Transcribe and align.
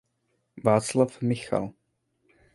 Václav 0.63 1.21
Michal. 1.21 1.71